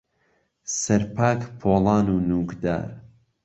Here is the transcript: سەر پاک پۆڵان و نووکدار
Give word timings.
سەر 0.81 1.01
پاک 1.15 1.39
پۆڵان 1.59 2.05
و 2.13 2.15
نووکدار 2.29 2.87